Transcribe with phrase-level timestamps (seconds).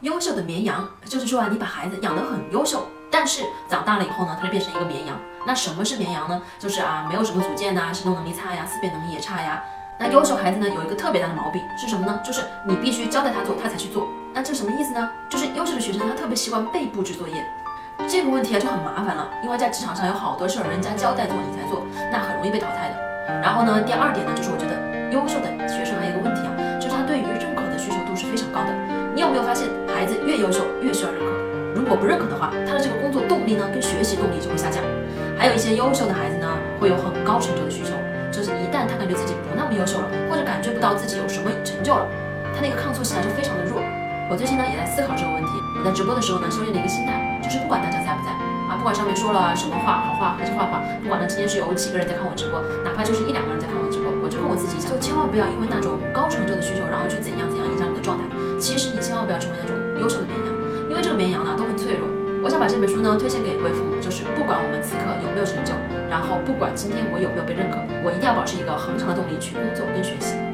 [0.00, 5.16] 优秀的绵羊，就是说啊，你把孩子养得很优秀，但是长大了以后呢，他就变成一个绵羊。
[5.46, 6.40] 那什么是绵羊呢？
[6.58, 9.62] 就是啊，没有什么组件呐，行动能力差呀，思辨能力也差呀。
[9.98, 12.20] 那优秀孩子呢，有一个特别大的毛病是什么呢？
[12.24, 14.06] 就是你必须交代他做，他才去做。
[14.34, 15.10] 那这什么意思呢？
[15.30, 17.46] 就是优秀的学生他特别习惯被布置作业，
[18.08, 23.40] 这个问题啊就很麻烦了，因为在职场上有好多事儿人家交代做你才做，那很容易被淘汰的。
[23.40, 24.74] 然后呢，第二点呢，就是我觉得
[25.12, 28.72] 优秀的学生还有一个问题啊，就是他对于认可的需求度是非常高的。
[29.14, 29.68] 你有没有发现，
[30.04, 31.32] 孩子越优秀越需要认可？
[31.74, 34.84] 如果不认可的话，他的这个工作动力呢，跟学习动力就会下降。
[35.32, 36.44] 还有一些优秀的孩子呢，
[36.78, 37.96] 会有很高成就的需求，
[38.28, 42.04] 就是一旦他感觉自己不那么优秀了，或者感觉不到自己有什么成就了，
[42.52, 43.80] 他那个抗挫性啊就非常的弱。
[44.28, 45.56] 我最近呢也在思考这个问题。
[45.72, 48.28] 我在直播的时候呢，修炼了一个心态，就是不管大家在不在
[48.68, 58.28] 啊，不管上面说了什么话，好话还是坏话，不管呢今天是有几个人在看我直播，哪怕就是一两个人在看我直播，我就跟我自己讲，就千万不要因为那种高成就的需求，然后去怎样怎样影响你的状态。
[58.60, 60.52] 其实你千万不要成为那种优秀的绵羊，
[60.90, 62.06] 因为这个绵羊呢都很脆弱。
[62.42, 65.72] 我想把这本书呢推荐给一位父母，就是不管我们此刻有没有成就，
[66.10, 70.44] 然后不管今天我有没有被认可，我一定要保持一个恒常的动力去工作跟学习。